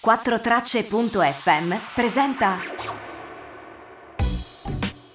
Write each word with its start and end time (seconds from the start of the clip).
4Tracce.fm 0.00 1.74
presenta. 1.92 2.58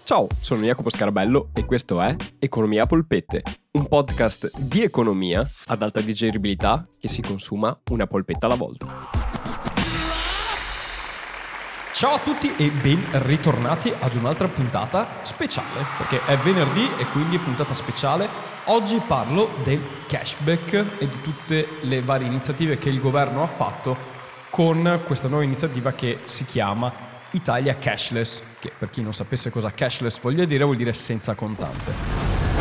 Ciao, 0.04 0.28
sono 0.42 0.62
Jacopo 0.62 0.90
Scarabello 0.90 1.52
e 1.54 1.63
questo 1.63 2.01
è 2.01 2.13
Economia 2.37 2.85
Polpette, 2.85 3.43
un 3.72 3.88
podcast 3.88 4.51
di 4.58 4.83
economia 4.83 5.50
ad 5.67 5.82
alta 5.82 6.01
digeribilità 6.01 6.85
che 7.00 7.08
si 7.08 7.22
consuma 7.22 7.80
una 7.92 8.07
polpetta 8.07 8.48
alla 8.48 8.55
volta. 8.55 9.09
Ciao 11.93 12.15
a 12.15 12.20
tutti 12.20 12.54
e 12.57 12.70
ben 12.70 13.02
ritornati 13.23 13.93
ad 13.97 14.15
un'altra 14.15 14.50
puntata 14.50 15.07
speciale, 15.21 15.86
perché 15.97 16.25
è 16.25 16.36
venerdì 16.39 16.89
e 16.97 17.05
quindi 17.05 17.38
è 17.38 17.39
puntata 17.39 17.73
speciale. 17.73 18.27
Oggi 18.65 19.02
parlo 19.07 19.50
del 19.63 19.81
cashback 20.07 20.73
e 20.97 21.07
di 21.07 21.21
tutte 21.21 21.68
le 21.81 22.02
varie 22.02 22.27
iniziative 22.27 22.77
che 22.77 22.89
il 22.89 23.00
governo 23.00 23.43
ha 23.43 23.47
fatto 23.47 24.11
con 24.54 25.02
questa 25.08 25.28
nuova 25.28 25.44
iniziativa 25.44 25.93
che 25.93 26.20
si 26.25 26.46
chiama 26.46 26.94
Italia 27.32 27.75
Cashless, 27.75 28.44
che 28.60 28.71
per 28.78 28.92
chi 28.92 29.02
non 29.02 29.11
sapesse 29.11 29.50
cosa 29.50 29.71
cashless 29.71 30.21
voglia 30.21 30.46
dire, 30.46 30.64
vuol 30.64 30.75
dire 30.75 30.94
senza 30.94 31.34
contante. 31.34 31.92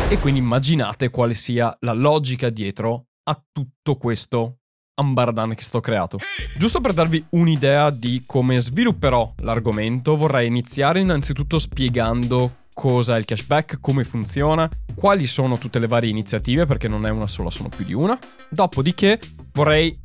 E 0.09 0.17
quindi 0.17 0.39
immaginate 0.39 1.11
quale 1.11 1.35
sia 1.35 1.77
la 1.81 1.93
logica 1.93 2.49
dietro 2.49 3.09
a 3.25 3.39
tutto 3.51 3.95
questo 3.97 4.57
ambardan 4.95 5.53
che 5.53 5.61
sto 5.61 5.81
creato. 5.81 6.17
Giusto 6.57 6.81
per 6.81 6.93
darvi 6.93 7.23
un'idea 7.29 7.91
di 7.91 8.23
come 8.25 8.59
svilupperò 8.59 9.35
l'argomento, 9.41 10.17
vorrei 10.17 10.47
iniziare 10.47 10.99
innanzitutto 10.99 11.59
spiegando 11.59 12.61
cosa 12.73 13.17
è 13.17 13.19
il 13.19 13.25
cashback, 13.25 13.79
come 13.79 14.03
funziona, 14.03 14.67
quali 14.95 15.27
sono 15.27 15.59
tutte 15.59 15.77
le 15.77 15.85
varie 15.85 16.09
iniziative, 16.09 16.65
perché 16.65 16.87
non 16.87 17.05
è 17.05 17.11
una 17.11 17.27
sola, 17.27 17.51
sono 17.51 17.69
più 17.69 17.85
di 17.85 17.93
una. 17.93 18.17
Dopodiché 18.49 19.19
vorrei 19.51 19.95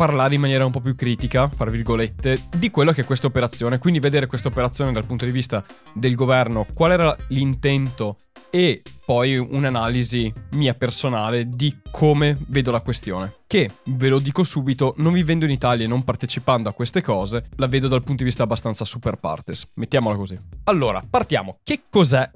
parlare 0.00 0.34
in 0.34 0.40
maniera 0.40 0.64
un 0.64 0.72
po' 0.72 0.80
più 0.80 0.94
critica, 0.94 1.46
fra 1.50 1.68
virgolette, 1.68 2.44
di 2.56 2.70
quello 2.70 2.90
che 2.90 3.02
è 3.02 3.04
questa 3.04 3.26
operazione, 3.26 3.76
quindi 3.76 3.98
vedere 3.98 4.26
questa 4.26 4.48
operazione 4.48 4.92
dal 4.92 5.04
punto 5.04 5.26
di 5.26 5.30
vista 5.30 5.62
del 5.92 6.14
governo, 6.14 6.64
qual 6.72 6.92
era 6.92 7.14
l'intento 7.28 8.16
e 8.48 8.80
poi 9.04 9.36
un'analisi 9.36 10.32
mia 10.52 10.72
personale 10.72 11.50
di 11.50 11.80
come 11.90 12.34
vedo 12.46 12.70
la 12.70 12.80
questione. 12.80 13.34
Che, 13.46 13.70
ve 13.88 14.08
lo 14.08 14.20
dico 14.20 14.42
subito, 14.42 14.94
non 14.96 15.12
vivendo 15.12 15.44
in 15.44 15.50
Italia 15.50 15.84
e 15.84 15.88
non 15.88 16.02
partecipando 16.02 16.70
a 16.70 16.72
queste 16.72 17.02
cose, 17.02 17.44
la 17.56 17.66
vedo 17.66 17.86
dal 17.86 18.00
punto 18.00 18.22
di 18.22 18.24
vista 18.24 18.44
abbastanza 18.44 18.86
super 18.86 19.16
partes. 19.16 19.72
Mettiamola 19.74 20.16
così. 20.16 20.34
Allora, 20.64 21.04
partiamo. 21.10 21.58
Che 21.62 21.82
cos'è 21.90 22.30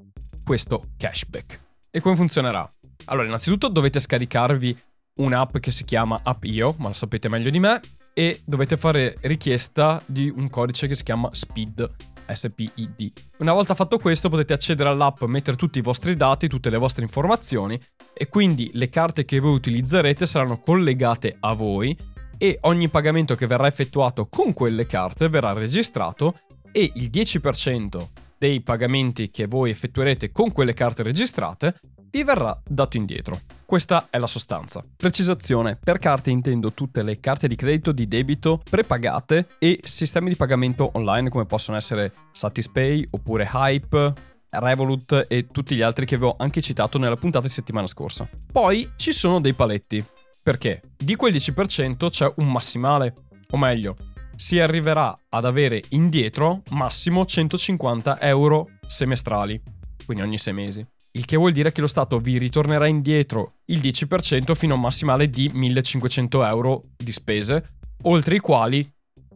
questo 0.45 0.83
cashback? 0.99 1.61
E 1.91 2.01
come 2.03 2.15
funzionerà? 2.15 2.71
Allora, 3.07 3.27
innanzitutto 3.27 3.69
dovete 3.69 4.01
scaricarvi 4.01 4.79
un'app 5.17 5.59
che 5.59 5.71
si 5.71 5.85
chiama 5.85 6.21
AppIO, 6.23 6.75
ma 6.79 6.89
la 6.89 6.95
sapete 6.95 7.29
meglio 7.29 7.51
di 7.51 7.61
me, 7.61 7.81
e 8.13 8.41
dovete 8.45 8.77
fare 8.77 9.17
richiesta 9.23 10.03
di 10.07 10.33
un 10.35 10.49
codice 10.49 10.87
che 10.87 10.95
si 10.95 11.05
chiama 11.05 11.29
SPID. 11.33 11.91
SPID. 12.33 13.13
Una 13.39 13.53
volta 13.53 13.75
fatto 13.75 13.99
questo 13.99 14.29
potete 14.31 14.55
accedere 14.55 14.89
all'app, 14.89 15.23
mettere 15.25 15.57
tutti 15.57 15.79
i 15.79 15.83
vostri 15.83 16.15
dati, 16.15 16.49
tutte 16.49 16.71
le 16.71 16.79
vostre 16.79 17.03
informazioni 17.03 17.79
e 18.15 18.29
quindi 18.29 18.71
le 18.75 18.89
carte 18.89 19.25
che 19.25 19.41
voi 19.41 19.55
utilizzerete 19.55 20.25
saranno 20.25 20.59
collegate 20.59 21.37
a 21.41 21.53
voi 21.53 21.97
e 22.39 22.59
ogni 22.63 22.89
pagamento 22.89 23.35
che 23.35 23.47
verrà 23.47 23.67
effettuato 23.67 24.27
con 24.29 24.53
quelle 24.53 24.87
carte 24.87 25.29
verrà 25.29 25.53
registrato 25.53 26.41
e 26.73 26.91
il 26.95 27.11
10% 27.13 28.09
dei 28.39 28.61
pagamenti 28.61 29.31
che 29.31 29.47
voi 29.47 29.71
effettuerete 29.71 30.33
con 30.33 30.53
quelle 30.53 30.75
carte 30.75 31.03
registrate 31.03 31.79
vi 32.15 32.23
verrà 32.23 32.57
dato 32.65 32.97
indietro. 32.97 33.41
Questa 33.67 34.07
è 34.09 34.19
la 34.19 34.29
sostanza. 34.29 34.81
Precisazione, 34.97 35.77
per 35.77 35.99
carte 35.99 36.31
intendo 36.31 36.73
tutte 36.73 37.03
le 37.03 37.19
carte 37.19 37.49
di 37.49 37.57
credito, 37.57 37.91
di 37.91 38.07
debito, 38.07 38.63
prepagate 38.71 39.49
e 39.59 39.81
sistemi 39.83 40.29
di 40.29 40.37
pagamento 40.37 40.91
online 40.95 41.29
come 41.29 41.45
possono 41.45 41.77
essere 41.77 42.13
Satispay 42.31 43.05
oppure 43.11 43.51
Hype, 43.53 44.13
Revolut 44.49 45.27
e 45.29 45.47
tutti 45.47 45.75
gli 45.75 45.83
altri 45.83 46.07
che 46.07 46.15
avevo 46.15 46.37
anche 46.39 46.61
citato 46.61 46.99
nella 46.99 47.17
puntata 47.17 47.49
di 47.49 47.53
settimana 47.53 47.89
scorsa. 47.89 48.29
Poi 48.53 48.93
ci 48.95 49.13
sono 49.13 49.41
dei 49.41 49.55
paletti. 49.55 50.05
Perché? 50.41 50.83
Di 50.97 51.17
quel 51.17 51.35
10% 51.35 52.11
c'è 52.11 52.33
un 52.37 52.47
massimale, 52.47 53.13
o 53.51 53.57
meglio, 53.57 53.97
si 54.37 54.61
arriverà 54.61 55.13
ad 55.31 55.45
avere 55.45 55.83
indietro 55.89 56.63
massimo 56.71 57.25
150 57.25 58.21
euro 58.21 58.69
semestrali, 58.87 59.61
quindi 60.05 60.23
ogni 60.23 60.39
sei 60.39 60.53
mesi 60.53 60.93
il 61.17 61.25
che 61.25 61.37
vuol 61.37 61.53
dire 61.53 61.71
che 61.71 61.81
lo 61.81 61.87
Stato 61.87 62.19
vi 62.19 62.39
ritornerà 62.39 62.87
indietro 62.87 63.51
il 63.67 63.79
10% 63.79 64.55
fino 64.55 64.73
a 64.73 64.77
un 64.77 64.83
massimale 64.83 65.31
di 65.31 65.49
1500 65.53 66.45
euro 66.45 66.83
di 66.97 67.13
spese, 67.13 67.77
oltre 68.03 68.37
i 68.37 68.41
quali 68.41 68.87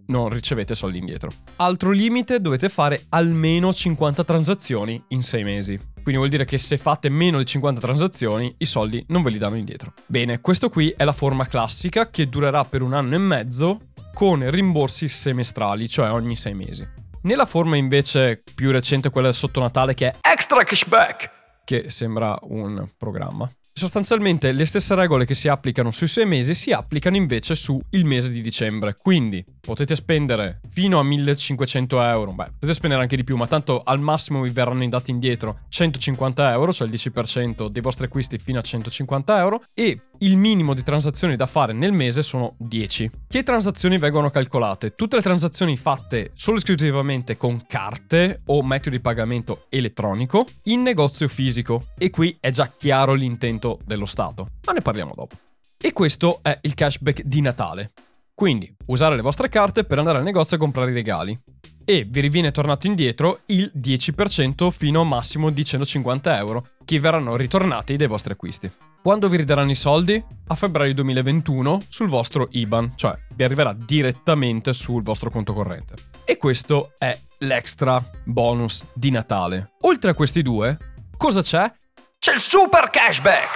non 0.06 0.28
ricevete 0.28 0.74
soldi 0.74 0.98
indietro. 0.98 1.30
Altro 1.56 1.90
limite, 1.90 2.40
dovete 2.40 2.68
fare 2.68 3.04
almeno 3.10 3.72
50 3.72 4.24
transazioni 4.24 5.00
in 5.08 5.22
6 5.22 5.44
mesi. 5.44 5.78
Quindi 5.94 6.16
vuol 6.16 6.28
dire 6.28 6.44
che 6.44 6.58
se 6.58 6.78
fate 6.78 7.10
meno 7.10 7.38
di 7.38 7.46
50 7.46 7.80
transazioni, 7.80 8.52
i 8.58 8.66
soldi 8.66 9.04
non 9.08 9.22
ve 9.22 9.30
li 9.30 9.38
danno 9.38 9.56
indietro. 9.56 9.92
Bene, 10.06 10.40
questo 10.40 10.70
qui 10.70 10.92
è 10.96 11.04
la 11.04 11.12
forma 11.12 11.46
classica 11.46 12.10
che 12.10 12.28
durerà 12.28 12.64
per 12.64 12.82
un 12.82 12.94
anno 12.94 13.14
e 13.14 13.18
mezzo 13.18 13.78
con 14.14 14.50
rimborsi 14.50 15.06
semestrali, 15.06 15.88
cioè 15.88 16.10
ogni 16.10 16.34
6 16.34 16.54
mesi. 16.54 16.88
Nella 17.22 17.46
forma 17.46 17.76
invece 17.76 18.42
più 18.54 18.72
recente, 18.72 19.10
quella 19.10 19.30
sotto 19.30 19.60
Natale, 19.60 19.94
che 19.94 20.10
è 20.10 20.14
Extra 20.22 20.64
Cashback, 20.64 21.36
che 21.68 21.90
sembra 21.90 22.34
un 22.44 22.88
programma. 22.96 23.46
Sostanzialmente 23.78 24.50
le 24.50 24.64
stesse 24.64 24.96
regole 24.96 25.24
che 25.24 25.36
si 25.36 25.46
applicano 25.46 25.92
sui 25.92 26.08
sei 26.08 26.26
mesi 26.26 26.52
si 26.52 26.72
applicano 26.72 27.14
invece 27.14 27.54
sul 27.54 27.80
mese 28.02 28.32
di 28.32 28.40
dicembre. 28.40 28.96
Quindi 29.00 29.44
potete 29.60 29.94
spendere 29.94 30.60
fino 30.68 30.98
a 30.98 31.04
1500 31.04 32.02
euro, 32.02 32.32
beh, 32.32 32.44
potete 32.44 32.74
spendere 32.74 33.02
anche 33.02 33.14
di 33.14 33.22
più, 33.22 33.36
ma 33.36 33.46
tanto 33.46 33.80
al 33.84 34.00
massimo 34.00 34.42
vi 34.42 34.50
verranno 34.50 34.82
indati 34.82 35.12
indietro 35.12 35.60
150 35.68 36.50
euro, 36.50 36.72
cioè 36.72 36.88
il 36.88 36.94
10% 36.94 37.68
dei 37.68 37.80
vostri 37.80 38.06
acquisti 38.06 38.38
fino 38.38 38.58
a 38.58 38.62
150 38.62 39.38
euro, 39.38 39.60
e 39.74 39.96
il 40.18 40.36
minimo 40.36 40.74
di 40.74 40.82
transazioni 40.82 41.36
da 41.36 41.46
fare 41.46 41.72
nel 41.72 41.92
mese 41.92 42.22
sono 42.22 42.56
10. 42.58 43.10
Che 43.28 43.42
transazioni 43.44 43.96
vengono 43.96 44.30
calcolate? 44.30 44.92
Tutte 44.94 45.16
le 45.16 45.22
transazioni 45.22 45.76
fatte 45.76 46.32
solo 46.34 46.56
esclusivamente 46.56 47.36
con 47.36 47.64
carte 47.66 48.40
o 48.46 48.60
metodo 48.64 48.96
di 48.96 49.00
pagamento 49.00 49.66
elettronico 49.68 50.46
in 50.64 50.82
negozio 50.82 51.28
fisico. 51.28 51.88
E 51.96 52.10
qui 52.10 52.36
è 52.40 52.50
già 52.50 52.68
chiaro 52.68 53.14
l'intento 53.14 53.67
dello 53.84 54.06
Stato, 54.06 54.46
ma 54.64 54.72
ne 54.72 54.80
parliamo 54.80 55.12
dopo. 55.14 55.36
E 55.80 55.92
questo 55.92 56.38
è 56.42 56.56
il 56.62 56.74
cashback 56.74 57.22
di 57.22 57.40
Natale. 57.40 57.92
Quindi 58.34 58.72
usare 58.86 59.16
le 59.16 59.22
vostre 59.22 59.48
carte 59.48 59.82
per 59.82 59.98
andare 59.98 60.18
al 60.18 60.24
negozio 60.24 60.56
a 60.56 60.60
comprare 60.60 60.92
i 60.92 60.94
regali. 60.94 61.36
E 61.84 62.04
vi 62.04 62.20
riviene 62.20 62.52
tornato 62.52 62.86
indietro 62.86 63.40
il 63.46 63.72
10% 63.74 64.70
fino 64.70 64.98
a 64.98 65.02
un 65.02 65.08
massimo 65.08 65.50
di 65.50 65.64
150 65.64 66.36
euro 66.36 66.64
che 66.84 67.00
verranno 67.00 67.34
ritornati 67.34 67.96
dai 67.96 68.06
vostri 68.06 68.32
acquisti. 68.32 68.70
Quando 69.02 69.28
vi 69.28 69.38
ridaranno 69.38 69.70
i 69.70 69.74
soldi? 69.74 70.22
A 70.48 70.54
febbraio 70.54 70.92
2021 70.94 71.82
sul 71.88 72.08
vostro 72.08 72.46
IBAN, 72.50 72.92
cioè 72.96 73.18
vi 73.34 73.44
arriverà 73.44 73.72
direttamente 73.72 74.72
sul 74.72 75.02
vostro 75.02 75.30
conto 75.30 75.54
corrente. 75.54 75.94
E 76.24 76.36
questo 76.36 76.92
è 76.98 77.18
l'extra 77.38 78.04
bonus 78.24 78.84
di 78.92 79.10
Natale. 79.10 79.72
Oltre 79.82 80.10
a 80.10 80.14
questi 80.14 80.42
due, 80.42 80.76
cosa 81.16 81.40
c'è? 81.42 81.72
C'è 82.20 82.34
il 82.34 82.40
super 82.40 82.90
cashback! 82.90 83.48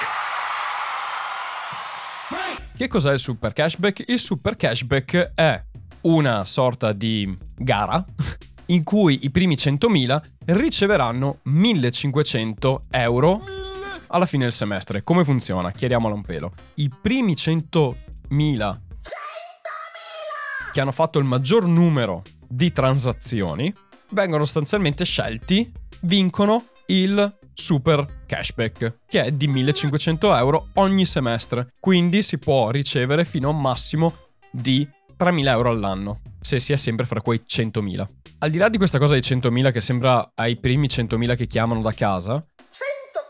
Che 2.77 2.87
cos'è 2.87 3.13
il 3.13 3.19
super 3.19 3.53
cashback? 3.53 4.05
Il 4.07 4.21
super 4.21 4.55
cashback 4.55 5.33
è 5.35 5.61
una 6.03 6.45
sorta 6.45 6.93
di 6.93 7.29
gara 7.57 8.05
in 8.67 8.85
cui 8.85 9.19
i 9.23 9.31
primi 9.31 9.57
100.000 9.57 10.23
riceveranno 10.47 11.41
1500 11.43 12.83
euro 12.91 13.45
alla 14.07 14.27
fine 14.27 14.45
del 14.45 14.53
semestre. 14.53 15.03
Come 15.03 15.25
funziona? 15.25 15.73
Chiariamolo 15.73 16.15
un 16.15 16.23
pelo. 16.23 16.53
I 16.75 16.89
primi 16.89 17.33
100.000 17.33 18.77
che 20.73 20.81
hanno 20.81 20.93
fatto 20.93 21.19
il 21.19 21.25
maggior 21.25 21.67
numero 21.67 22.23
di 22.49 22.71
transazioni 22.71 23.75
vengono 24.11 24.45
sostanzialmente 24.45 25.05
scelti, 25.05 25.73
vincono 26.03 26.67
il 26.87 27.39
super 27.55 28.23
cashback, 28.27 28.99
che 29.07 29.23
è 29.23 29.33
di 29.33 29.47
1500 29.47 30.37
euro 30.37 30.69
ogni 30.75 31.07
semestre. 31.07 31.73
Quindi 31.81 32.23
si 32.23 32.39
può 32.39 32.71
ricevere 32.71 33.25
fino 33.25 33.49
a 33.49 33.53
un 33.53 33.61
massimo 33.61 34.15
di 34.51 34.89
3.000 35.19 35.47
euro 35.49 35.71
all'anno, 35.71 36.21
se 36.41 36.59
si 36.59 36.73
è 36.73 36.77
sempre 36.77 37.07
fra 37.07 37.21
quei 37.21 37.41
100.000. 37.47 38.07
Al 38.39 38.51
di 38.51 38.59
là 38.59 38.69
di 38.69 38.77
questa 38.77 38.99
cosa 38.99 39.13
dei 39.13 39.23
100.000 39.23 39.71
che 39.71 39.81
sembra 39.81 40.33
ai 40.35 40.59
primi 40.59 40.89
100.000 40.89 41.37
che 41.37 41.47
chiamano 41.47 41.81
da 41.81 41.93
casa, 41.93 42.35
100 42.41 42.47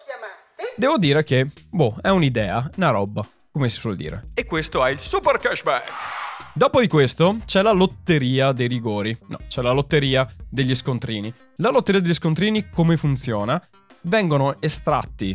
chiamate. 0.05 0.75
Devo 0.77 0.97
dire 0.97 1.23
che, 1.23 1.49
boh, 1.71 1.97
è 2.01 2.09
un'idea, 2.09 2.71
una 2.77 2.91
roba, 2.91 3.27
come 3.51 3.69
si 3.69 3.79
suol 3.79 3.97
dire. 3.97 4.23
E 4.35 4.47
questo 4.47 4.85
è 4.85 4.91
il 4.91 5.01
super 5.01 5.37
cashback. 5.37 6.22
Dopo 6.55 6.81
di 6.81 6.87
questo 6.87 7.39
c'è 7.47 7.63
la 7.63 7.73
lotteria 7.73 8.53
dei 8.53 8.69
rigori. 8.69 9.17
No, 9.29 9.39
c'è 9.49 9.63
la 9.63 9.73
lotteria 9.73 10.31
degli 10.51 10.75
scontrini. 10.75 11.33
La 11.57 11.71
lotteria 11.71 12.01
degli 12.01 12.13
scontrini 12.13 12.69
come 12.69 12.99
funziona? 12.99 13.61
Vengono 14.03 14.61
estratti 14.61 15.35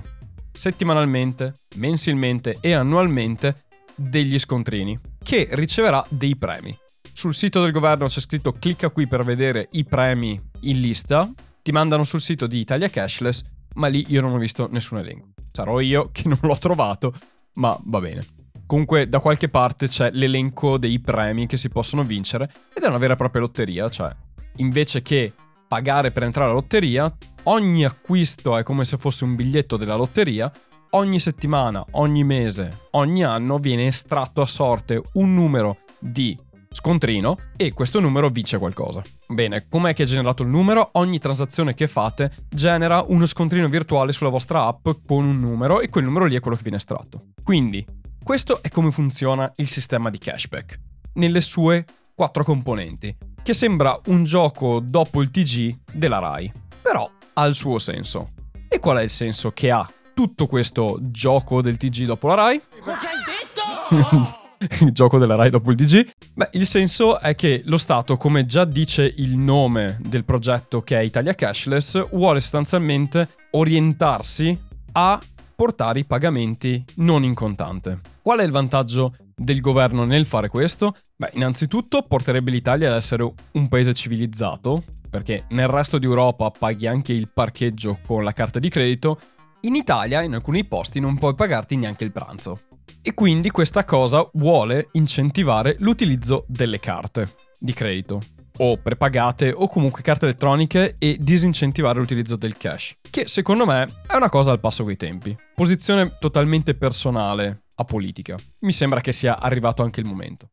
settimanalmente, 0.52 1.54
mensilmente 1.76 2.58
e 2.60 2.74
annualmente 2.74 3.64
degli 3.96 4.38
scontrini 4.38 4.98
che 5.24 5.48
riceverà 5.52 6.06
dei 6.10 6.36
premi. 6.36 6.76
sul 7.14 7.34
sito 7.34 7.64
del 7.64 7.72
governo 7.72 8.06
c'è 8.06 8.20
scritto 8.20 8.52
clicca 8.52 8.92
qui 8.92 9.08
per 9.08 9.24
vedere 9.24 9.70
i 9.72 9.86
premi 9.86 10.40
in 10.62 10.80
lista, 10.80 11.28
ti 11.64 11.72
mandano 11.72 12.04
sul 12.04 12.22
sito 12.22 12.46
di 12.46 12.60
Italia 12.60 12.90
Cashless, 12.90 13.44
ma 13.76 13.88
lì 13.88 14.06
io 14.10 14.22
non 14.22 14.34
ho 14.34 14.38
visto 14.38 14.68
nessun 14.72 15.00
elenco. 15.00 15.30
Sarò 15.52 15.80
io 15.80 16.10
che 16.12 16.28
non 16.28 16.38
l'ho 16.42 16.58
trovato, 16.60 17.14
ma 17.56 17.76
va 17.86 18.00
bene. 18.00 18.24
Comunque 18.68 19.08
da 19.08 19.20
qualche 19.20 19.48
parte 19.48 19.88
c'è 19.88 20.10
l'elenco 20.12 20.78
dei 20.78 21.00
premi 21.00 21.48
che 21.48 21.56
si 21.56 21.70
possono 21.70 22.04
vincere 22.04 22.52
ed 22.76 22.84
è 22.84 22.88
una 22.88 22.98
vera 22.98 23.14
e 23.14 23.18
propria 23.18 23.42
lotteria, 23.42 23.88
cioè 23.88 24.14
invece 24.58 25.02
che 25.02 25.34
pagare 25.68 26.12
per 26.12 26.24
entrare 26.24 26.50
alla 26.50 26.60
lotteria, 26.60 27.16
ogni 27.44 27.86
acquisto 27.86 28.58
è 28.58 28.64
come 28.64 28.84
se 28.84 28.98
fosse 28.98 29.24
un 29.24 29.36
biglietto 29.36 29.78
della 29.78 29.96
lotteria, 29.96 30.52
ogni 30.92 31.20
settimana, 31.20 31.86
ogni 31.92 32.26
mese, 32.26 32.88
ogni 32.92 33.24
anno 33.24 33.58
viene 33.58 33.88
estratto 33.88 34.42
a 34.42 34.48
sorte 34.48 35.02
un 35.14 35.34
numero 35.34 35.80
di 35.98 36.38
scontrino 36.70 37.38
e 37.56 37.72
questo 37.72 38.02
numero 38.02 38.30
vince 38.30 38.58
qualcosa. 38.58 39.02
Bene, 39.30 39.68
com'è 39.70 39.94
che 39.94 40.04
è 40.04 40.06
generato 40.06 40.44
il 40.44 40.50
numero? 40.50 40.90
Ogni 40.94 41.20
transazione 41.20 41.74
che 41.74 41.88
fate 41.88 42.32
genera 42.50 43.02
uno 43.08 43.26
scontrino 43.26 43.70
virtuale 43.70 44.12
sulla 44.12 44.30
vostra 44.30 44.66
app 44.66 44.90
con 45.08 45.26
un 45.26 45.38
numero 45.38 45.80
e 45.80 45.88
quel 45.88 46.04
numero 46.04 46.26
lì 46.26 46.36
è 46.36 46.42
quello 46.42 46.58
che 46.58 46.64
viene 46.64 46.78
estratto. 46.78 47.28
Quindi, 47.44 47.86
questo 48.28 48.62
è 48.62 48.68
come 48.68 48.92
funziona 48.92 49.50
il 49.56 49.70
sistema 49.70 50.10
di 50.10 50.18
cashback, 50.18 50.78
nelle 51.14 51.40
sue 51.40 51.86
quattro 52.14 52.44
componenti, 52.44 53.16
che 53.42 53.54
sembra 53.54 53.98
un 54.08 54.26
gioco 54.26 54.82
dopo 54.82 55.22
il 55.22 55.32
TG 55.32 55.74
della 55.94 56.20
RAI, 56.20 56.52
però 56.82 57.10
ha 57.36 57.46
il 57.46 57.56
suo 57.56 57.80
senso. 57.80 58.28
E 58.68 58.80
qual 58.80 58.98
è 58.98 59.04
il 59.04 59.12
senso 59.12 59.52
che 59.52 59.72
ha 59.72 59.90
tutto 60.14 60.46
questo 60.46 60.98
gioco 61.04 61.62
del 61.62 61.78
TG 61.78 62.04
dopo 62.04 62.28
la 62.28 62.34
RAI? 62.34 62.62
Cosa 62.82 63.08
hai 63.08 63.96
detto? 63.96 64.84
il 64.86 64.92
gioco 64.92 65.20
della 65.20 65.36
RAI 65.36 65.50
dopo 65.50 65.72
il 65.72 65.78
TG? 65.78 66.10
Beh, 66.34 66.50
il 66.52 66.66
senso 66.66 67.22
è 67.22 67.34
che 67.34 67.62
lo 67.64 67.78
Stato, 67.78 68.18
come 68.18 68.46
già 68.46 68.66
dice 68.66 69.06
il 69.06 69.38
nome 69.38 70.00
del 70.02 70.26
progetto 70.26 70.82
che 70.82 71.00
è 71.00 71.02
Italia 71.02 71.34
Cashless, 71.34 72.10
vuole 72.10 72.42
sostanzialmente 72.42 73.30
orientarsi 73.52 74.66
a 74.92 75.18
portare 75.58 76.02
i 76.02 76.06
pagamenti 76.06 76.86
non 76.98 77.24
in 77.24 77.34
contante. 77.34 78.00
Qual 78.22 78.38
è 78.38 78.44
il 78.44 78.52
vantaggio 78.52 79.16
del 79.36 79.60
governo 79.60 80.06
nel 80.06 80.28
fare 80.28 80.50
questo? 80.50 80.96
Beh, 81.16 81.32
innanzitutto 81.34 82.04
porterebbe 82.08 82.52
l'Italia 82.52 82.90
ad 82.90 82.96
essere 82.96 83.34
un 83.54 83.68
paese 83.68 83.96
civilizzato, 83.96 84.84
perché 85.10 85.46
nel 85.50 85.68
resto 85.68 85.98
d'Europa 85.98 86.52
paghi 86.52 86.86
anche 86.86 87.12
il 87.12 87.32
parcheggio 87.34 87.98
con 88.06 88.24
la 88.24 88.34
carta 88.34 88.60
di 88.60 88.70
credito, 88.70 89.20
in 89.62 89.74
Italia 89.74 90.22
in 90.22 90.36
alcuni 90.36 90.64
posti 90.64 91.00
non 91.00 91.18
puoi 91.18 91.34
pagarti 91.34 91.76
neanche 91.76 92.04
il 92.04 92.12
pranzo. 92.12 92.60
E 93.02 93.16
quindi 93.16 93.50
questa 93.50 93.84
cosa 93.84 94.30
vuole 94.34 94.90
incentivare 94.92 95.76
l'utilizzo 95.80 96.46
delle 96.48 96.80
carte 96.80 97.34
di 97.60 97.74
credito 97.74 98.22
o 98.58 98.78
prepagate 98.78 99.52
o 99.52 99.68
comunque 99.68 100.02
carte 100.02 100.26
elettroniche 100.26 100.96
e 100.98 101.18
disincentivare 101.20 102.00
l'utilizzo 102.00 102.36
del 102.36 102.58
cash, 102.58 102.98
che 103.10 103.28
secondo 103.28 103.66
me 103.66 103.88
è 104.08 104.16
una 104.16 104.30
cosa 104.30 104.52
al 104.52 104.60
passo 104.60 104.84
coi 104.84 104.98
tempi. 104.98 105.36
Posizione 105.56 106.12
totalmente 106.20 106.76
personale 106.76 107.64
a 107.76 107.84
politica. 107.84 108.36
Mi 108.62 108.74
sembra 108.74 109.02
che 109.02 109.12
sia 109.12 109.40
arrivato 109.40 109.84
anche 109.84 110.00
il 110.00 110.06
momento. 110.06 110.50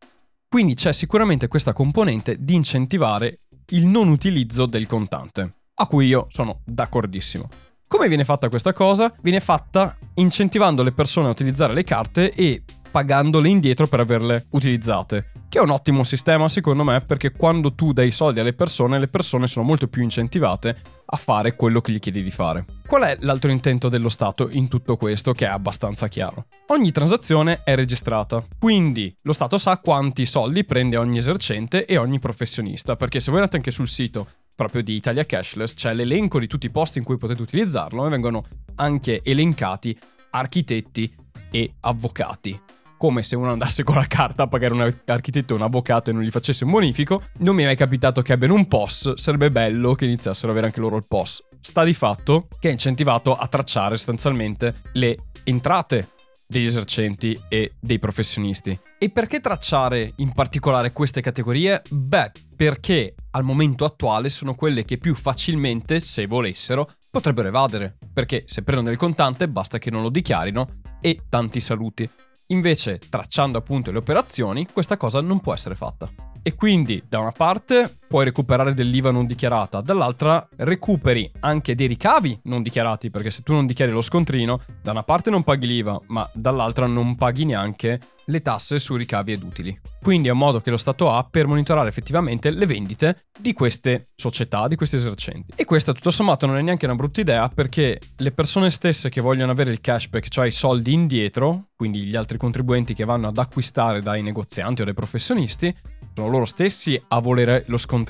Quindi 0.48 0.74
c'è 0.74 0.92
sicuramente 0.92 1.48
questa 1.48 1.72
componente 1.72 2.36
di 2.38 2.54
incentivare 2.54 3.38
il 3.70 3.86
non 3.86 4.08
utilizzo 4.08 4.66
del 4.66 4.86
contante, 4.86 5.48
a 5.74 5.86
cui 5.86 6.06
io 6.06 6.26
sono 6.30 6.60
d'accordissimo. 6.64 7.48
Come 7.88 8.08
viene 8.08 8.24
fatta 8.24 8.48
questa 8.48 8.72
cosa? 8.72 9.12
Viene 9.22 9.40
fatta 9.40 9.96
incentivando 10.14 10.82
le 10.82 10.92
persone 10.92 11.28
a 11.28 11.30
utilizzare 11.30 11.74
le 11.74 11.84
carte 11.84 12.32
e 12.32 12.62
pagandole 12.90 13.48
indietro 13.48 13.86
per 13.86 14.00
averle 14.00 14.46
utilizzate. 14.50 15.32
Che 15.54 15.60
è 15.60 15.62
un 15.62 15.70
ottimo 15.70 16.02
sistema 16.02 16.48
secondo 16.48 16.82
me 16.82 17.00
perché 17.00 17.30
quando 17.30 17.74
tu 17.74 17.92
dai 17.92 18.10
soldi 18.10 18.40
alle 18.40 18.54
persone, 18.54 18.98
le 18.98 19.06
persone 19.06 19.46
sono 19.46 19.64
molto 19.64 19.86
più 19.86 20.02
incentivate 20.02 20.76
a 21.04 21.16
fare 21.16 21.54
quello 21.54 21.80
che 21.80 21.92
gli 21.92 22.00
chiedi 22.00 22.24
di 22.24 22.32
fare. 22.32 22.64
Qual 22.84 23.04
è 23.04 23.16
l'altro 23.20 23.52
intento 23.52 23.88
dello 23.88 24.08
Stato 24.08 24.48
in 24.50 24.66
tutto 24.66 24.96
questo 24.96 25.30
che 25.32 25.46
è 25.46 25.48
abbastanza 25.48 26.08
chiaro? 26.08 26.46
Ogni 26.70 26.90
transazione 26.90 27.60
è 27.62 27.76
registrata, 27.76 28.44
quindi 28.58 29.14
lo 29.22 29.32
Stato 29.32 29.56
sa 29.56 29.78
quanti 29.78 30.26
soldi 30.26 30.64
prende 30.64 30.96
ogni 30.96 31.18
esercente 31.18 31.84
e 31.84 31.98
ogni 31.98 32.18
professionista, 32.18 32.96
perché 32.96 33.20
se 33.20 33.30
voi 33.30 33.38
andate 33.38 33.58
anche 33.58 33.70
sul 33.70 33.86
sito 33.86 34.26
proprio 34.56 34.82
di 34.82 34.96
Italia 34.96 35.24
Cashless 35.24 35.74
c'è 35.74 35.94
l'elenco 35.94 36.40
di 36.40 36.48
tutti 36.48 36.66
i 36.66 36.72
posti 36.72 36.98
in 36.98 37.04
cui 37.04 37.16
potete 37.16 37.42
utilizzarlo 37.42 38.04
e 38.04 38.10
vengono 38.10 38.42
anche 38.74 39.20
elencati 39.22 39.96
architetti 40.30 41.14
e 41.52 41.74
avvocati 41.78 42.63
come 43.04 43.22
se 43.22 43.36
uno 43.36 43.52
andasse 43.52 43.82
con 43.82 43.96
la 43.96 44.06
carta 44.06 44.44
a 44.44 44.46
pagare 44.46 44.72
un 44.72 44.90
architetto 45.04 45.52
e 45.52 45.56
un 45.56 45.62
avvocato 45.62 46.08
e 46.08 46.14
non 46.14 46.22
gli 46.22 46.30
facesse 46.30 46.64
un 46.64 46.70
bonifico. 46.70 47.22
Non 47.40 47.54
mi 47.54 47.62
è 47.62 47.66
mai 47.66 47.76
capitato 47.76 48.22
che 48.22 48.32
abbiano 48.32 48.54
un 48.54 48.66
POS, 48.66 49.16
sarebbe 49.16 49.50
bello 49.50 49.92
che 49.92 50.06
iniziassero 50.06 50.46
ad 50.46 50.52
avere 50.52 50.68
anche 50.68 50.80
loro 50.80 50.96
il 50.96 51.04
POS. 51.06 51.48
Sta 51.60 51.84
di 51.84 51.92
fatto 51.92 52.48
che 52.58 52.70
è 52.70 52.72
incentivato 52.72 53.36
a 53.36 53.46
tracciare 53.46 53.96
sostanzialmente 53.96 54.80
le 54.92 55.18
entrate 55.44 56.12
degli 56.48 56.64
esercenti 56.64 57.38
e 57.50 57.74
dei 57.78 57.98
professionisti. 57.98 58.78
E 58.98 59.10
perché 59.10 59.40
tracciare 59.40 60.14
in 60.16 60.32
particolare 60.32 60.92
queste 60.92 61.20
categorie? 61.20 61.82
Beh, 61.90 62.32
perché 62.56 63.16
al 63.32 63.44
momento 63.44 63.84
attuale 63.84 64.30
sono 64.30 64.54
quelle 64.54 64.82
che 64.82 64.96
più 64.96 65.14
facilmente, 65.14 66.00
se 66.00 66.26
volessero, 66.26 66.88
potrebbero 67.10 67.48
evadere. 67.48 67.98
Perché 68.14 68.44
se 68.46 68.62
prendono 68.62 68.88
del 68.88 68.98
contante 68.98 69.46
basta 69.46 69.76
che 69.76 69.90
non 69.90 70.00
lo 70.00 70.08
dichiarino 70.08 70.66
e 71.02 71.18
tanti 71.28 71.60
saluti. 71.60 72.08
Invece, 72.49 72.99
tracciando 72.99 73.56
appunto 73.56 73.91
le 73.91 73.99
operazioni, 73.99 74.67
questa 74.70 74.99
cosa 74.99 75.23
non 75.23 75.41
può 75.41 75.55
essere 75.55 75.75
fatta. 75.75 76.11
E 76.43 76.55
quindi, 76.55 77.02
da 77.08 77.20
una 77.20 77.32
parte, 77.32 77.91
puoi 78.14 78.26
recuperare 78.26 78.75
dell'IVA 78.75 79.11
non 79.11 79.26
dichiarata, 79.26 79.81
dall'altra 79.81 80.46
recuperi 80.58 81.28
anche 81.40 81.75
dei 81.75 81.88
ricavi 81.88 82.43
non 82.44 82.62
dichiarati, 82.62 83.11
perché 83.11 83.32
se 83.32 83.43
tu 83.43 83.52
non 83.52 83.66
dichiari 83.66 83.90
lo 83.90 84.02
scontrino, 84.02 84.61
da 84.81 84.93
una 84.93 85.02
parte 85.02 85.31
non 85.31 85.43
paghi 85.43 85.66
l'IVA, 85.66 86.00
ma 86.06 86.31
dall'altra 86.32 86.87
non 86.87 87.16
paghi 87.16 87.44
neanche 87.44 87.99
le 88.26 88.40
tasse 88.40 88.78
sui 88.78 88.99
ricavi 88.99 89.32
ed 89.32 89.43
utili. 89.43 89.81
Quindi 90.00 90.28
è 90.28 90.31
un 90.31 90.38
modo 90.38 90.61
che 90.61 90.70
lo 90.70 90.76
Stato 90.76 91.11
ha 91.11 91.26
per 91.28 91.49
monitorare 91.49 91.88
effettivamente 91.88 92.50
le 92.50 92.66
vendite 92.66 93.25
di 93.37 93.52
queste 93.52 94.06
società, 94.14 94.69
di 94.69 94.76
questi 94.76 94.94
esercenti. 94.94 95.55
E 95.56 95.64
questa 95.64 95.93
tutto 95.93 96.12
sommato 96.12 96.46
non 96.46 96.56
è 96.56 96.62
neanche 96.62 96.87
una 96.87 96.94
brutta 96.94 97.20
idea 97.20 97.49
perché 97.49 97.99
le 98.17 98.31
persone 98.31 98.70
stesse 98.70 99.08
che 99.08 99.20
vogliono 99.20 99.50
avere 99.50 99.72
il 99.72 99.81
cashback, 99.81 100.28
cioè 100.28 100.46
i 100.46 100.52
soldi 100.52 100.93
indietro, 100.93 101.70
quindi 101.75 102.05
gli 102.05 102.14
altri 102.14 102.38
contribuenti 102.38 102.94
che 102.94 103.05
vanno 103.05 103.26
ad 103.26 103.38
acquistare 103.38 104.02
dai 104.02 104.22
negozianti 104.22 104.82
o 104.82 104.84
dai 104.84 104.94
professionisti, 104.94 105.75
sono 106.14 106.28
loro 106.28 106.44
stessi 106.44 107.00
a 107.08 107.19
volere 107.19 107.64
lo 107.67 107.76
scontrino. 107.76 108.03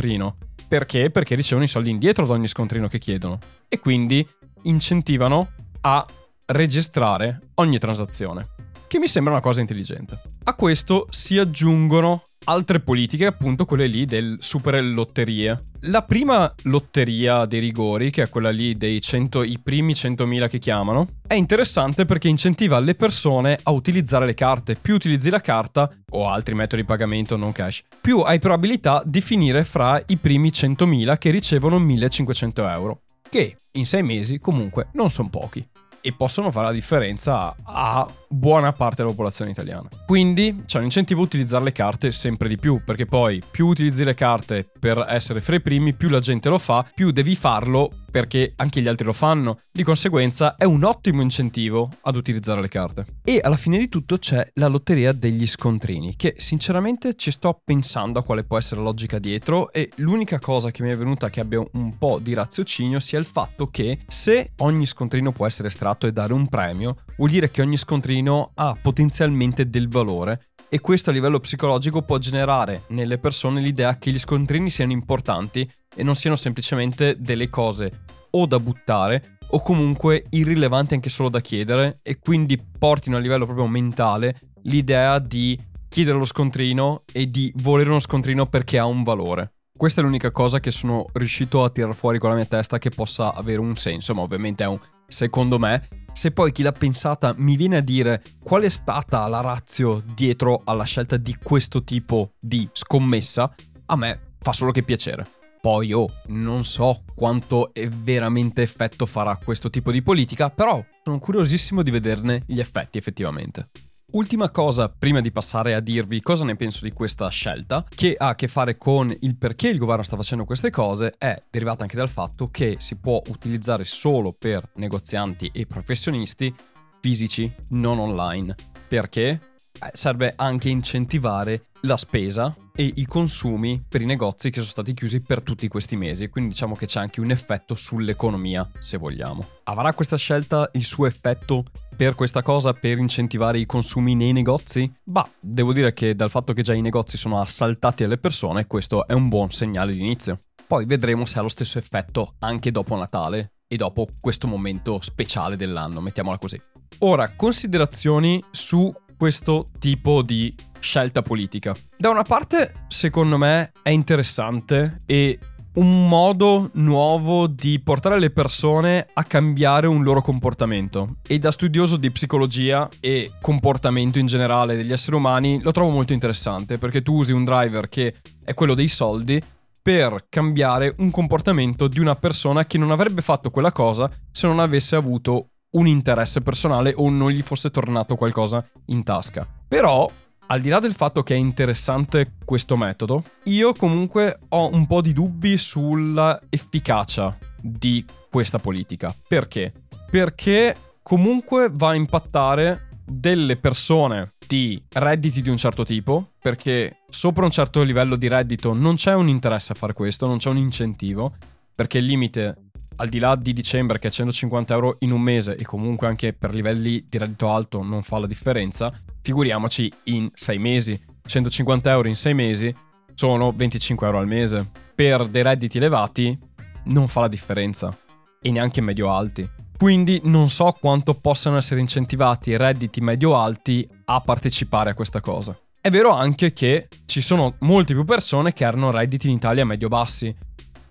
Perché? 0.69 1.11
Perché 1.11 1.35
ricevono 1.35 1.64
i 1.64 1.69
soldi 1.69 1.90
indietro 1.90 2.26
da 2.26 2.33
ogni 2.33 2.49
scontrino 2.49 2.88
che 2.88 2.99
chiedono. 2.99 3.38
E 3.69 3.78
quindi 3.78 4.26
incentivano 4.62 5.52
a 5.83 6.04
registrare 6.47 7.40
ogni 7.54 7.78
transazione 7.78 8.53
che 8.95 9.01
mi 9.01 9.09
sembra 9.09 9.33
una 9.33 9.43
cosa 9.43 9.61
intelligente. 9.61 10.21
A 10.45 10.55
questo 10.55 11.09
si 11.11 11.37
aggiungono 11.37 12.23
altre 12.45 12.79
politiche, 12.79 13.27
appunto 13.27 13.65
quelle 13.65 13.89
lì 13.89 14.05
del 14.05 14.37
super 14.39 14.81
lotterie. 14.85 15.59
La 15.87 16.03
prima 16.03 16.55
lotteria 16.63 17.45
dei 17.45 17.59
rigori, 17.59 18.13
che 18.13 18.23
è 18.23 18.29
quella 18.29 18.51
lì 18.51 18.75
dei 18.75 19.01
100, 19.01 19.43
i 19.43 19.59
primi 19.59 19.95
100.000 19.95 20.49
che 20.49 20.61
chiamano, 20.61 21.09
è 21.27 21.35
interessante 21.35 22.05
perché 22.05 22.29
incentiva 22.29 22.79
le 22.79 22.95
persone 22.95 23.59
a 23.65 23.73
utilizzare 23.73 24.27
le 24.27 24.35
carte. 24.35 24.77
Più 24.81 24.95
utilizzi 24.95 25.29
la 25.29 25.41
carta 25.41 25.91
o 26.11 26.29
altri 26.29 26.55
metodi 26.55 26.83
di 26.83 26.87
pagamento 26.87 27.37
non 27.37 27.51
cash, 27.51 27.83
più 28.01 28.21
hai 28.21 28.39
probabilità 28.39 29.03
di 29.05 29.21
finire 29.21 29.65
fra 29.65 30.01
i 30.07 30.19
primi 30.19 30.51
100.000 30.51 31.19
che 31.19 31.31
ricevono 31.31 31.81
1.500 31.81 32.73
euro. 32.73 33.01
Che 33.29 33.57
in 33.73 33.87
sei 33.87 34.05
mesi 34.05 34.39
comunque 34.39 34.91
non 34.93 35.11
sono 35.11 35.31
pochi 35.31 35.67
e 36.06 36.12
possono 36.12 36.50
fare 36.50 36.66
la 36.66 36.73
differenza 36.73 37.54
a 37.62 38.06
buona 38.28 38.73
parte 38.73 38.96
della 38.96 39.08
popolazione 39.08 39.52
italiana. 39.52 39.88
Quindi 40.04 40.64
c'è 40.66 40.76
un 40.76 40.84
incentivo 40.84 41.23
a 41.23 41.25
utilizzare 41.25 41.64
le 41.64 41.73
carte 41.73 42.12
sempre 42.12 42.46
di 42.46 42.56
più, 42.56 42.82
perché 42.84 43.06
poi 43.06 43.42
più 43.50 43.68
utilizzi 43.68 44.04
le 44.04 44.12
carte 44.12 44.70
per 44.78 45.02
essere 45.08 45.40
fra 45.40 45.56
i 45.56 45.62
primi, 45.62 45.94
più 45.94 46.11
la 46.11 46.20
gente 46.20 46.50
lo 46.50 46.58
fa, 46.58 46.84
più 46.94 47.11
devi 47.11 47.34
farlo 47.34 47.90
perché 48.14 48.52
anche 48.54 48.80
gli 48.80 48.87
altri 48.87 49.04
lo 49.04 49.12
fanno. 49.12 49.56
Di 49.73 49.83
conseguenza 49.83 50.54
è 50.54 50.62
un 50.62 50.85
ottimo 50.85 51.21
incentivo 51.21 51.90
ad 52.02 52.14
utilizzare 52.14 52.61
le 52.61 52.68
carte. 52.68 53.06
E 53.25 53.40
alla 53.42 53.56
fine 53.56 53.76
di 53.76 53.88
tutto 53.88 54.18
c'è 54.18 54.52
la 54.54 54.68
lotteria 54.68 55.11
degli 55.11 55.49
scontrini, 55.49 56.14
che 56.14 56.37
sinceramente 56.37 57.16
ci 57.16 57.33
sto 57.33 57.61
pensando 57.64 58.21
a 58.21 58.23
quale 58.23 58.44
può 58.44 58.56
essere 58.56 58.80
la 58.83 58.87
logica 58.87 59.18
dietro 59.18 59.73
e 59.73 59.90
l'unica 59.97 60.38
cosa 60.38 60.71
che 60.71 60.85
mi 60.85 60.90
è 60.90 60.97
venuta 60.97 61.28
che 61.28 61.40
abbia 61.40 61.61
un 61.73 61.99
po' 61.99 62.21
di 62.23 62.35
raziocinio 62.35 63.00
sia 63.00 63.18
il 63.18 63.25
fatto 63.25 63.66
che 63.66 63.99
se 64.06 64.52
ogni 64.59 64.87
scontrino 64.87 65.33
può 65.33 65.47
essere 65.47 65.66
estratto 65.66 66.06
e 66.06 66.12
dare 66.12 66.35
un 66.35 66.47
premio, 66.47 66.99
vuol 67.16 67.30
dire 67.30 67.50
che 67.50 67.62
ogni 67.62 67.76
scontrino 67.76 68.52
ha 68.54 68.76
potenzialmente 68.80 69.68
del 69.68 69.88
valore 69.88 70.38
e 70.75 70.81
questo 70.81 71.11
a 71.11 71.12
livello 71.12 71.38
psicologico 71.38 72.02
può 72.02 72.19
generare 72.19 72.83
nelle 72.88 73.19
persone 73.19 73.61
l'idea 73.61 73.97
che 73.97 74.11
gli 74.11 74.19
scontrini 74.19 74.71
siano 74.71 74.90
importanti 74.90 75.71
e 75.95 76.02
non 76.02 76.16
siano 76.16 76.35
semplicemente 76.35 77.14
delle 77.16 77.49
cose 77.49 78.02
o 78.31 78.45
da 78.45 78.59
buttare 78.59 79.38
o 79.50 79.61
comunque 79.61 80.25
irrilevanti 80.31 80.95
anche 80.95 81.11
solo 81.11 81.28
da 81.28 81.40
chiedere 81.40 81.99
e 82.02 82.19
quindi 82.19 82.61
portino 82.76 83.16
a 83.16 83.21
livello 83.21 83.45
proprio 83.45 83.69
mentale 83.69 84.37
l'idea 84.62 85.21
di 85.21 85.57
chiedere 85.88 86.19
lo 86.19 86.25
scontrino 86.25 87.02
e 87.12 87.31
di 87.31 87.52
volere 87.59 87.90
uno 87.90 88.00
scontrino 88.00 88.47
perché 88.47 88.76
ha 88.76 88.85
un 88.85 89.04
valore. 89.04 89.52
Questa 89.76 90.00
è 90.00 90.04
l'unica 90.04 90.33
cosa 90.33 90.59
che 90.59 90.73
sono 90.73 91.04
riuscito 91.12 91.62
a 91.62 91.71
tirar 91.71 91.95
fuori 91.95 92.19
con 92.19 92.31
la 92.31 92.37
mia 92.37 92.47
testa 92.47 92.78
che 92.78 92.90
possa 92.90 93.33
avere 93.33 93.61
un 93.61 93.76
senso, 93.76 94.12
ma 94.12 94.23
ovviamente 94.23 94.64
è 94.64 94.66
un 94.66 94.78
secondo 95.14 95.59
me. 95.59 95.87
Se 96.12 96.30
poi 96.30 96.52
chi 96.52 96.62
l'ha 96.62 96.73
pensata 96.73 97.35
mi 97.38 97.56
viene 97.56 97.78
a 97.78 97.80
dire 97.80 98.23
qual 98.42 98.62
è 98.62 98.68
stata 98.68 99.26
la 99.28 99.40
razio 99.40 100.02
dietro 100.14 100.62
alla 100.64 100.85
scelta 100.85 101.16
di 101.16 101.37
questo 101.42 101.83
tipo 101.83 102.33
di 102.38 102.68
scommessa, 102.73 103.52
a 103.87 103.97
me 103.97 104.35
fa 104.38 104.52
solo 104.52 104.71
che 104.71 104.83
piacere. 104.83 105.26
Poi 105.61 105.92
oh, 105.92 106.06
non 106.26 106.64
so 106.64 107.04
quanto 107.14 107.73
veramente 108.02 108.62
effetto 108.62 109.06
farà 109.06 109.37
questo 109.42 109.71
tipo 109.71 109.90
di 109.90 110.02
politica, 110.02 110.50
però 110.50 110.85
sono 111.02 111.18
curiosissimo 111.18 111.83
di 111.83 111.90
vederne 111.90 112.42
gli 112.47 112.61
effetti 112.61 112.99
effettivamente. 112.99 113.68
Ultima 114.14 114.49
cosa, 114.50 114.88
prima 114.88 115.21
di 115.21 115.33
passare 115.33 115.75
a 115.75 115.80
dirvi 115.80 116.21
cosa 116.21 116.44
ne 116.44 116.54
penso 116.54 116.85
di 116.85 116.92
questa 116.92 117.28
scelta, 117.30 117.85
che 117.92 118.14
ha 118.16 118.28
a 118.28 118.35
che 118.37 118.47
fare 118.47 118.78
con 118.78 119.12
il 119.23 119.37
perché 119.37 119.68
il 119.68 119.78
governo 119.78 120.04
sta 120.04 120.14
facendo 120.14 120.44
queste 120.44 120.71
cose, 120.71 121.16
è 121.18 121.37
derivata 121.50 121.83
anche 121.83 121.97
dal 121.97 122.09
fatto 122.09 122.49
che 122.49 122.76
si 122.78 122.94
può 122.94 123.21
utilizzare 123.26 123.83
solo 123.83 124.33
per 124.38 124.62
negozianti 124.76 125.50
e 125.52 125.66
professionisti 125.66 126.54
fisici, 127.00 127.52
non 127.71 127.99
online. 127.99 128.54
Perché? 128.87 129.28
Eh, 129.30 129.90
serve 129.94 130.35
anche 130.37 130.68
incentivare 130.68 131.71
la 131.80 131.97
spesa 131.97 132.54
e 132.76 132.92
i 132.97 133.06
consumi 133.06 133.85
per 133.87 134.00
i 134.00 134.04
negozi 134.04 134.50
che 134.50 134.61
sono 134.61 134.71
stati 134.71 134.94
chiusi 134.94 135.23
per 135.23 135.42
tutti 135.42 135.66
questi 135.68 135.97
mesi, 135.97 136.28
quindi 136.28 136.50
diciamo 136.50 136.75
che 136.75 136.87
c'è 136.87 137.00
anche 137.00 137.21
un 137.21 137.30
effetto 137.30 137.75
sull'economia, 137.75 138.71
se 138.78 138.97
vogliamo. 138.97 139.44
Avrà 139.64 139.92
questa 139.92 140.16
scelta 140.16 140.71
il 140.75 140.85
suo 140.85 141.06
effetto 141.06 141.64
per 141.95 142.15
questa 142.15 142.43
cosa, 142.43 142.73
per 142.73 142.99
incentivare 142.99 143.59
i 143.59 143.67
consumi 143.67 144.15
nei 144.15 144.33
negozi? 144.33 144.93
Bah, 145.05 145.29
devo 145.41 145.73
dire 145.73 145.93
che 145.93 146.15
dal 146.15 146.31
fatto 146.31 146.53
che 146.53 146.63
già 146.63 146.75
i 146.75 146.81
negozi 146.81 147.17
sono 147.17 147.41
assaltati 147.41 148.05
alle 148.05 148.19
persone, 148.19 148.67
questo 148.67 149.07
è 149.07 149.13
un 149.13 149.29
buon 149.29 149.51
segnale 149.51 149.93
di 149.93 150.01
inizio. 150.01 150.39
Poi 150.67 150.87
vedremo 150.87 151.25
se 151.27 151.39
ha 151.39 151.43
lo 151.43 151.49
stesso 151.49 151.79
effetto 151.79 152.35
anche 152.41 152.71
dopo 152.71 152.97
Natale 152.97 153.53
e 153.67 153.77
dopo 153.77 154.07
questo 154.21 154.47
momento 154.47 155.01
speciale 155.01 155.57
dell'anno, 155.57 156.01
mettiamola 156.01 156.39
così. 156.39 156.61
Ora, 157.01 157.31
considerazioni 157.31 158.43
su 158.51 158.93
questo 159.17 159.67
tipo 159.79 160.23
di 160.23 160.55
scelta 160.81 161.23
politica. 161.23 161.75
Da 161.97 162.11
una 162.11 162.23
parte, 162.23 162.73
secondo 162.89 163.39
me, 163.39 163.73
è 163.83 163.91
interessante 163.91 164.99
e 165.07 165.39
un 165.75 166.07
modo 166.07 166.71
nuovo 166.75 167.47
di 167.47 167.81
portare 167.81 168.19
le 168.19 168.31
persone 168.31 169.07
a 169.12 169.25
cambiare 169.25 169.87
un 169.87 170.02
loro 170.02 170.23
comportamento. 170.23 171.16
E 171.26 171.38
da 171.38 171.50
studioso 171.50 171.97
di 171.97 172.11
psicologia 172.11 172.88
e 173.00 173.33
comportamento 173.40 174.19
in 174.19 174.26
generale 174.26 174.76
degli 174.76 174.93
esseri 174.93 175.16
umani 175.16 175.61
lo 175.62 175.73
trovo 175.73 175.90
molto 175.90 176.12
interessante 176.12 176.78
perché 176.78 177.02
tu 177.02 177.14
usi 177.14 177.33
un 177.33 177.45
driver 177.45 177.88
che 177.88 178.16
è 178.45 178.54
quello 178.54 178.75
dei 178.75 178.88
soldi 178.88 179.43
per 179.83 180.26
cambiare 180.28 180.95
un 180.99 181.11
comportamento 181.11 181.88
di 181.88 182.00
una 182.00 182.14
persona 182.14 182.64
che 182.64 182.78
non 182.78 182.90
avrebbe 182.90 183.21
fatto 183.21 183.50
quella 183.50 183.73
cosa 183.73 184.11
se 184.31 184.47
non 184.47 184.59
avesse 184.59 184.97
avuto 184.97 185.49
un 185.73 185.87
interesse 185.87 186.40
personale 186.40 186.95
o 186.97 187.11
non 187.11 187.31
gli 187.31 187.43
fosse 187.43 187.71
tornato 187.71 188.16
qualcosa 188.16 188.64
in 188.87 189.02
tasca. 189.02 189.47
Però 189.66 190.09
al 190.47 190.61
di 190.61 190.69
là 190.69 190.79
del 190.79 190.95
fatto 190.95 191.23
che 191.23 191.35
è 191.35 191.39
interessante 191.39 192.33
questo 192.45 192.77
metodo, 192.77 193.25
io 193.45 193.73
comunque 193.73 194.39
ho 194.51 194.73
un 194.73 194.87
po' 194.87 195.01
di 195.01 195.13
dubbi 195.13 195.57
sulla 195.57 196.39
efficacia 196.49 197.37
di 197.61 198.05
questa 198.31 198.59
politica. 198.59 199.15
Perché? 199.27 199.73
Perché 200.11 200.77
comunque 201.03 201.71
va 201.73 201.91
a 201.91 201.95
impattare 201.95 202.89
delle 203.07 203.57
persone 203.57 204.31
di 204.47 204.83
redditi 204.93 205.43
di 205.43 205.51
un 205.51 205.57
certo 205.57 205.85
tipo, 205.85 206.33
perché 206.41 206.99
sopra 207.09 207.45
un 207.45 207.51
certo 207.51 207.83
livello 207.83 208.17
di 208.17 208.29
reddito 208.29 208.75
non 208.75 208.97
c'è 208.97 209.15
un 209.15 209.29
interesse 209.29 209.73
a 209.73 209.77
fare 209.77 209.93
questo, 209.93 210.27
non 210.27 210.39
c'è 210.39 210.51
un 210.51 210.59
incentivo, 210.59 211.35
perché 211.75 211.99
il 211.99 212.07
limite 212.07 212.63
al 212.97 213.09
di 213.09 213.19
là 213.19 213.35
di 213.37 213.53
dicembre 213.53 213.99
che 213.99 214.09
è 214.09 214.11
150 214.11 214.75
euro 214.75 214.97
in 215.01 215.13
un 215.13 215.21
mese 215.21 215.57
e 215.57 215.65
comunque 215.65 216.07
anche 216.07 216.33
per 216.33 216.55
livelli 216.55 217.05
di 217.09 217.19
reddito 217.19 217.51
alto 217.51 217.83
non 217.83 218.03
fa 218.03 218.19
la 218.19 218.27
differenza, 218.27 218.93
figuriamoci 219.21 219.93
in 220.05 220.31
6 220.33 220.59
mesi. 220.59 221.03
150 221.27 221.91
euro 221.91 222.09
in 222.09 222.17
6 222.17 222.35
mesi 222.35 222.75
sono 223.15 223.51
25 223.51 224.07
euro 224.07 224.19
al 224.19 224.27
mese. 224.27 224.71
Per 224.95 225.27
dei 225.29 225.43
redditi 225.43 225.79
elevati 225.79 226.39
non 226.85 227.09
fa 227.09 227.21
la 227.21 227.29
differenza 227.29 227.97
e 228.41 228.51
neanche 228.51 228.81
medio 228.81 229.13
alti. 229.13 229.49
Quindi 229.77 230.21
non 230.25 230.51
so 230.51 230.75
quanto 230.79 231.15
possano 231.15 231.57
essere 231.57 231.81
incentivati 231.81 232.51
i 232.51 232.57
redditi 232.57 233.01
medio 233.01 233.37
alti 233.37 233.89
a 234.05 234.21
partecipare 234.21 234.91
a 234.91 234.95
questa 234.95 235.21
cosa. 235.21 235.59
È 235.81 235.91
vero 235.91 236.11
anche 236.13 236.53
che 236.53 236.89
ci 237.05 237.21
sono 237.21 237.57
molte 237.61 237.93
più 237.93 238.05
persone 238.05 238.53
che 238.53 238.65
hanno 238.65 238.91
redditi 238.91 239.29
in 239.29 239.37
Italia 239.37 239.67
medio 239.67 239.89
bassi 239.89 240.35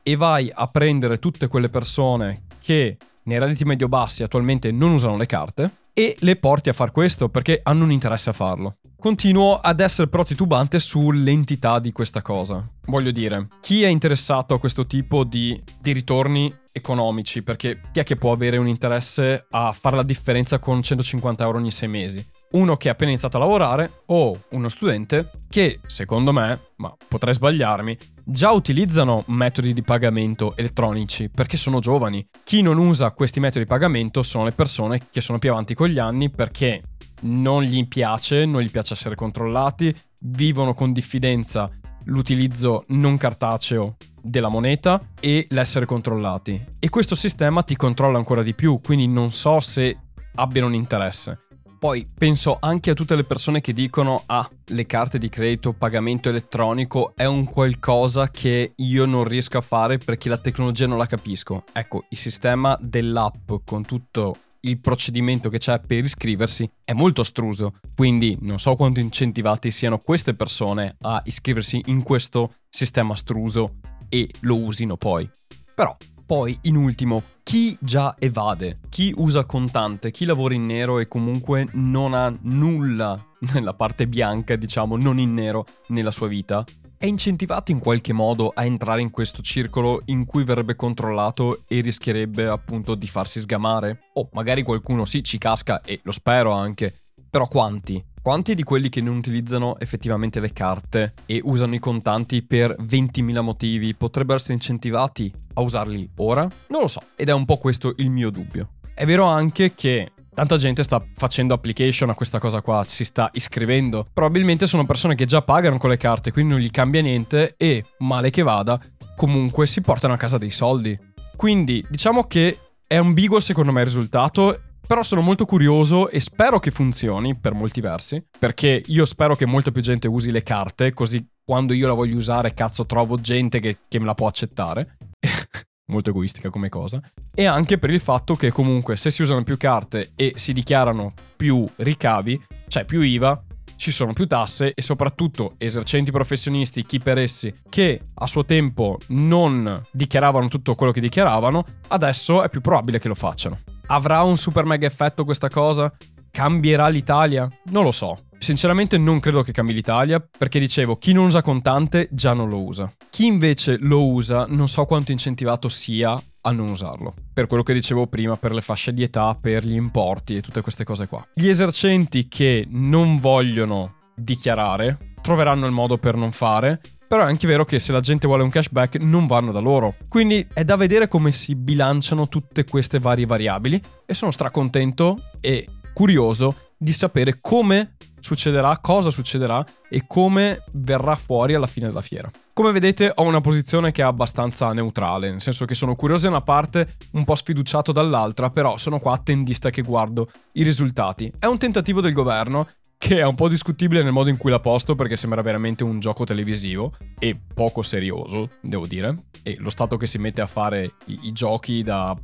e 0.04 0.16
vai 0.16 0.52
a 0.54 0.68
prendere 0.68 1.18
tutte 1.18 1.48
quelle 1.48 1.70
persone 1.70 2.44
che 2.60 2.98
nei 3.24 3.40
redditi 3.40 3.64
medio 3.64 3.88
bassi 3.88 4.22
attualmente 4.22 4.72
non 4.72 4.92
usano 4.92 5.16
le 5.16 5.26
carte 5.26 5.72
e 5.94 6.16
le 6.20 6.36
porti 6.36 6.70
a 6.70 6.74
far 6.74 6.92
questo 6.92 7.30
perché 7.30 7.62
hanno 7.64 7.86
un 7.86 7.92
interesse 7.92 8.30
a 8.30 8.34
farlo. 8.34 8.78
Continuo 9.00 9.60
ad 9.60 9.80
essere 9.80 10.08
però 10.08 10.24
titubante 10.24 10.80
sull'entità 10.80 11.80
di 11.80 11.92
questa 11.92 12.22
cosa. 12.22 12.68
Voglio 12.86 13.12
dire, 13.12 13.48
chi 13.62 13.84
è 13.84 13.88
interessato 13.88 14.54
a 14.54 14.60
questo 14.60 14.86
tipo 14.86 15.24
di, 15.24 15.62
di, 15.80 15.92
ritorni 15.92 16.54
economici? 16.72 17.44
Perché 17.44 17.82
chi 17.92 18.00
è 18.00 18.04
che 18.04 18.16
può 18.16 18.32
avere 18.32 18.58
un 18.58 18.68
interesse 18.68 19.46
a 19.50 19.74
fare 19.74 19.98
la 19.98 20.04
differenza 20.04 20.60
con 20.60 20.82
150 20.82 21.44
euro 21.44 21.58
ogni 21.58 21.72
sei 21.72 21.90
mesi? 21.90 22.26
uno 22.54 22.78
che 22.78 22.90
ha 22.90 22.92
appena 22.92 23.12
iniziato 23.12 23.38
a 23.38 23.40
lavorare 23.40 24.04
o 24.08 24.44
uno 24.52 24.70
studente 24.70 25.30
che, 25.50 25.80
secondo 25.86 26.32
me, 26.32 26.60
ma 26.78 26.96
potrei 27.08 27.34
sbagliarmi, 27.34 27.98
già 28.24 28.52
utilizzano 28.52 29.24
metodi 29.28 29.74
di 29.74 29.82
pagamento 29.82 30.56
elettronici 30.56 31.30
perché 31.30 31.58
sono 31.58 31.80
giovani. 31.80 32.26
Chi 32.44 32.62
non 32.62 32.78
usa 32.78 33.12
questi 33.12 33.40
metodi 33.40 33.66
di 33.66 33.70
pagamento 33.70 34.24
sono 34.24 34.46
le 34.46 34.52
persone 34.52 35.02
che 35.12 35.22
sono 35.22 35.40
più 35.40 35.52
avanti 35.52 35.74
con 35.74 35.88
gli 35.88 36.00
anni 36.00 36.30
perché 36.30 36.82
non 37.22 37.64
gli 37.64 37.88
piace, 37.88 38.46
non 38.46 38.62
gli 38.62 38.72
piace 38.72 38.94
essere 38.94 39.16
controllati, 39.16 39.96
vivono 40.22 40.74
con 40.74 40.92
diffidenza 40.94 41.70
l'utilizzo 42.06 42.84
non 42.88 43.18
cartaceo 43.18 43.96
della 44.22 44.50
moneta 44.50 45.00
e 45.20 45.48
l'essere 45.50 45.86
controllati. 45.86 46.62
E 46.80 46.90
questo 46.90 47.16
sistema 47.16 47.64
ti 47.64 47.76
controlla 47.76 48.18
ancora 48.18 48.44
di 48.44 48.54
più, 48.54 48.80
quindi 48.82 49.08
non 49.08 49.32
so 49.32 49.60
se 49.60 49.98
abbiano 50.36 50.68
un 50.68 50.74
interesse. 50.74 51.46
Poi 51.84 52.08
penso 52.18 52.60
anche 52.62 52.92
a 52.92 52.94
tutte 52.94 53.14
le 53.14 53.26
persone 53.26 53.60
che 53.60 53.74
dicono 53.74 54.24
ah, 54.28 54.50
le 54.68 54.86
carte 54.86 55.20
di 55.20 55.28
credito, 55.28 55.74
pagamento 55.74 56.30
elettronico 56.30 57.12
è 57.14 57.26
un 57.26 57.44
qualcosa 57.44 58.32
che 58.32 58.72
io 58.74 59.04
non 59.04 59.26
riesco 59.26 59.58
a 59.58 59.62
fare 59.62 59.98
perché 59.98 60.30
la 60.30 60.38
tecnologia 60.38 60.88
non 60.88 60.98
la 60.98 61.08
capisco. 61.08 61.66
Ecco, 61.74 62.06
il 62.08 62.18
sistema 62.18 62.78
dell'app 62.80 63.52
con 63.66 63.84
tutto 63.84 64.38
il 64.62 64.80
procedimento 64.80 65.50
che 65.50 65.58
c'è 65.58 65.82
per 65.86 66.06
iscriversi 66.06 66.72
è 66.86 66.94
molto 66.94 67.20
astruso, 67.20 67.74
quindi 67.98 68.38
non 68.40 68.60
so 68.60 68.78
quanto 68.78 69.02
incentivati 69.02 69.70
siano 69.70 69.98
queste 69.98 70.36
persone 70.36 70.96
a 71.02 71.22
iscriversi 71.26 71.82
in 71.88 72.02
questo 72.02 72.50
sistema 72.70 73.12
astruso 73.12 73.80
e 74.08 74.30
lo 74.44 74.58
usino 74.58 74.96
poi. 74.96 75.30
Però 75.76 75.94
poi, 76.26 76.58
in 76.64 76.76
ultimo, 76.76 77.22
chi 77.44 77.78
già 77.80 78.16
evade, 78.18 78.78
chi 78.90 79.14
usa 79.18 79.46
contante, 79.46 80.12
chi 80.12 80.26
lavora 80.26 80.54
in 80.54 80.66
nero 80.66 81.00
e 81.00 81.08
comunque 81.08 81.68
non 81.74 82.14
ha 82.14 82.34
nulla 82.44 83.22
nella 83.54 83.74
parte 83.74 84.08
bianca, 84.08 84.56
diciamo, 84.56 84.98
non 84.98 85.20
in 85.20 85.34
nero 85.34 85.66
nella 85.88 86.12
sua 86.12 86.28
vita, 86.28 86.64
è 86.98 87.06
incentivato 87.06 87.72
in 87.72 87.80
qualche 87.80 88.14
modo 88.14 88.50
a 88.56 88.64
entrare 88.64 89.02
in 89.02 89.10
questo 89.10 89.42
circolo 89.42 90.04
in 90.06 90.26
cui 90.26 90.46
verrebbe 90.46 90.78
controllato 90.78 91.60
e 91.68 91.82
rischierebbe 91.82 92.48
appunto 92.48 92.96
di 92.96 93.08
farsi 93.08 93.42
sgamare? 93.42 94.04
O 94.14 94.30
magari 94.32 94.64
qualcuno 94.64 95.04
sì 95.04 95.22
ci 95.22 95.38
casca 95.38 95.82
e 95.82 96.00
lo 96.04 96.14
spero 96.14 96.54
anche, 96.54 96.94
però 97.34 97.48
quanti? 97.48 98.00
Quanti 98.22 98.54
di 98.54 98.62
quelli 98.62 98.90
che 98.90 99.02
non 99.02 99.16
utilizzano 99.16 99.80
effettivamente 99.80 100.40
le 100.40 100.54
carte 100.54 101.14
e 101.26 101.42
usano 101.44 101.74
i 101.74 101.80
contanti 101.80 102.46
per 102.46 102.76
20.000 102.80 103.42
motivi 103.42 103.96
potrebbero 103.96 104.38
essere 104.38 104.54
incentivati 104.54 105.34
a 105.56 105.62
usarli 105.62 106.12
ora? 106.18 106.48
Non 106.68 106.82
lo 106.82 106.88
so, 106.88 107.02
ed 107.16 107.30
è 107.30 107.34
un 107.34 107.46
po' 107.46 107.58
questo 107.58 107.96
il 107.98 108.12
mio 108.12 108.30
dubbio. 108.30 108.74
È 108.94 109.04
vero 109.08 109.26
anche 109.26 109.74
che 109.74 110.12
tanta 110.32 110.58
gente 110.58 110.84
sta 110.84 111.04
facendo 111.16 111.56
application 111.56 112.12
a 112.12 112.14
questa 112.14 112.38
cosa 112.38 112.62
qua, 112.62 112.86
si 112.88 113.04
sta 113.04 113.32
iscrivendo. 113.34 114.06
Probabilmente 114.14 114.68
sono 114.68 114.86
persone 114.86 115.16
che 115.16 115.26
già 115.26 115.42
pagano 115.42 115.80
con 115.80 115.90
le 115.90 115.98
carte, 115.98 116.32
quindi 116.32 116.52
non 116.54 116.62
gli 116.62 116.70
cambia 116.70 117.02
niente 117.02 117.56
e, 117.58 117.84
male 118.00 118.30
che 118.30 118.44
vada, 118.44 118.80
comunque 119.16 119.66
si 119.66 119.82
portano 119.82 120.14
a 120.14 120.18
casa 120.18 120.38
dei 120.38 120.52
soldi. 120.52 120.96
Quindi 121.36 121.84
diciamo 121.90 122.26
che 122.26 122.60
è 122.86 122.96
ambiguo 122.96 123.40
secondo 123.40 123.72
me 123.72 123.80
il 123.80 123.88
risultato 123.88 124.73
però 124.86 125.04
sono 125.04 125.22
molto 125.22 125.46
curioso 125.46 126.10
e 126.10 126.20
spero 126.20 126.60
che 126.60 126.72
funzioni 126.72 127.38
per 127.38 127.54
molti 127.54 127.82
versi, 127.82 128.24
perché 128.38 128.84
io 128.86 129.06
spero 129.06 129.36
che 129.36 129.46
molta 129.46 129.72
più 129.72 129.82
gente 129.82 130.08
usi 130.08 130.32
le 130.32 130.44
carte, 130.44 130.94
così 130.94 131.26
quando 131.44 131.74
io 131.74 131.88
la 131.88 131.94
voglio 131.94 132.16
usare, 132.16 132.54
cazzo, 132.54 132.86
trovo 132.86 133.20
gente 133.20 133.60
che, 133.60 133.78
che 133.88 134.00
me 134.00 134.06
la 134.06 134.14
può 134.14 134.28
accettare. 134.28 134.98
molto 135.88 136.12
egoistica 136.12 136.50
come 136.50 136.70
cosa. 136.70 137.02
E 137.34 137.46
anche 137.46 137.78
per 137.78 137.90
il 137.90 138.00
fatto 138.00 138.36
che 138.36 138.52
comunque 138.52 138.96
se 138.96 139.12
si 139.12 139.22
usano 139.22 139.44
più 139.44 139.58
carte 139.58 140.12
e 140.16 140.34
si 140.36 140.54
dichiarano 140.54 141.14
più 141.36 141.68
ricavi, 141.78 142.42
cioè 142.68 142.86
più 142.86 143.02
IVA, 143.02 143.44
ci 143.76 143.92
sono 143.92 144.14
più 144.14 144.28
tasse 144.28 144.74
e 144.74 144.82
soprattutto 144.82 145.56
esercenti 145.58 146.12
professionisti, 146.12 146.86
chi 146.86 147.00
per 147.00 147.18
essi, 147.18 147.54
che 147.70 148.00
a 148.14 148.28
suo 148.28 148.46
tempo 148.46 148.98
non 149.10 149.82
dichiaravano 149.92 150.48
tutto 150.48 150.76
quello 150.76 150.94
che 150.94 151.02
dichiaravano, 151.02 151.66
adesso 151.90 152.44
è 152.44 152.50
più 152.50 152.62
probabile 152.62 153.00
che 153.00 153.10
lo 153.10 153.16
facciano. 153.16 153.60
Avrà 153.88 154.22
un 154.22 154.38
super 154.38 154.66
mega 154.66 154.88
effetto 154.88 155.26
questa 155.26 155.50
cosa? 155.50 155.92
Cambierà 156.32 156.88
l'Italia? 156.88 157.48
Non 157.66 157.84
lo 157.84 157.92
so. 157.92 158.18
Sinceramente 158.38 158.98
non 158.98 159.20
credo 159.20 159.42
che 159.44 159.52
cambi 159.52 159.74
l'Italia, 159.74 160.26
perché 160.38 160.60
dicevo, 160.60 160.96
chi 160.96 161.14
non 161.14 161.26
usa 161.26 161.42
contante 161.42 162.08
già 162.12 162.34
non 162.34 162.50
lo 162.50 162.64
usa. 162.64 162.92
Chi 163.10 163.26
invece 163.26 163.78
lo 163.80 164.06
usa 164.06 164.46
non 164.50 164.68
so 164.68 164.86
quanto 164.86 165.12
incentivato 165.12 165.70
sia 165.70 166.22
a 166.42 166.52
non 166.52 166.70
usarlo. 166.70 167.14
Per 167.34 167.48
quello 167.48 167.64
che 167.64 167.74
dicevo 167.74 168.08
prima, 168.08 168.36
per 168.36 168.54
le 168.54 168.62
fasce 168.62 168.94
di 168.94 169.04
età, 169.04 169.36
per 169.40 169.66
gli 169.66 169.76
importi 169.76 170.36
e 170.36 170.42
tutte 170.42 170.62
queste 170.62 170.84
cose 170.84 171.08
qua. 171.08 171.26
Gli 171.34 171.48
esercenti 171.48 172.28
che 172.28 172.66
non 172.70 173.18
vogliono 173.18 173.96
dichiarare 174.16 174.98
troveranno 175.22 175.66
il 175.66 175.72
modo 175.72 175.98
per 175.98 176.16
non 176.16 176.32
fare, 176.32 176.82
però 177.14 177.26
è 177.26 177.30
anche 177.30 177.46
vero 177.46 177.64
che 177.64 177.78
se 177.78 177.92
la 177.92 178.00
gente 178.00 178.26
vuole 178.26 178.42
un 178.42 178.50
cashback 178.50 178.96
non 178.96 179.28
vanno 179.28 179.52
da 179.52 179.60
loro. 179.60 179.94
Quindi 180.10 180.48
è 180.52 180.64
da 180.64 180.76
vedere 180.76 181.08
come 181.08 181.32
si 181.32 181.54
bilanciano 181.54 182.28
tutte 182.28 182.64
queste 182.64 182.98
varie 182.98 183.28
variabili 183.28 183.80
e 184.04 184.16
sono 184.16 184.32
stracontento 184.32 185.20
e 185.40 185.68
curioso 185.94 186.72
di 186.76 186.92
sapere 186.92 187.38
come 187.40 187.98
succederà, 188.20 188.80
cosa 188.80 189.12
succederà 189.12 189.64
e 189.88 190.06
come 190.08 190.64
verrà 190.74 191.14
fuori 191.14 191.54
alla 191.54 191.68
fine 191.68 191.86
della 191.86 192.02
fiera. 192.02 192.32
Come 192.52 192.72
vedete 192.72 193.12
ho 193.14 193.22
una 193.22 193.42
posizione 193.42 193.92
che 193.92 194.02
è 194.02 194.06
abbastanza 194.06 194.74
neutrale, 194.74 195.30
nel 195.30 195.42
senso 195.42 195.66
che 195.66 195.76
sono 195.76 195.94
curioso 195.94 196.24
da 196.24 196.30
una 196.30 196.42
parte, 196.42 196.96
un 197.12 197.26
po' 197.26 197.36
sfiduciato 197.36 197.92
dall'altra, 197.92 198.50
però 198.50 198.78
sono 198.78 198.98
qua 198.98 199.14
attendista 199.14 199.70
che 199.70 199.84
guardo 199.84 200.32
i 200.54 200.64
risultati. 200.64 201.32
È 201.38 201.46
un 201.46 201.60
tentativo 201.60 202.02
del 202.02 202.14
governo 202.14 202.70
che 203.04 203.18
è 203.18 203.26
un 203.26 203.36
po' 203.36 203.50
discutibile 203.50 204.02
nel 204.02 204.14
modo 204.14 204.30
in 204.30 204.38
cui 204.38 204.50
l'ha 204.50 204.62
posto 204.62 204.96
perché 204.96 205.18
sembra 205.18 205.42
veramente 205.42 205.84
un 205.84 206.00
gioco 206.00 206.24
televisivo 206.24 206.94
e 207.20 207.38
poco 207.54 207.82
serioso, 207.82 208.48
devo 208.62 208.88
dire. 208.88 209.14
E 209.44 209.58
lo 209.60 209.70
Stato 209.70 209.98
che 209.98 210.08
si 210.08 210.18
mette 210.20 210.40
a 210.40 210.48
fare 210.48 210.94
i, 211.08 211.20
i 211.24 211.34
giochi 211.34 211.84
da 211.84 212.16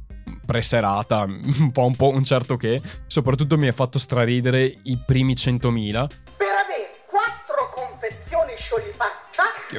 preserata, 0.46 1.26
un 1.28 1.72
po', 1.74 1.84
un 1.84 1.96
po' 1.98 2.08
un 2.08 2.24
certo 2.24 2.56
che, 2.56 2.82
soprattutto 3.08 3.58
mi 3.58 3.68
ha 3.68 3.74
fatto 3.74 4.00
straridere 4.00 4.64
i 4.84 4.98
primi 5.06 5.34
100.000. 5.34 5.92
Per 6.38 6.48
avere 6.48 7.04
quattro 7.06 7.70
confezioni 7.74 8.54
sciolifaccia 8.56 9.19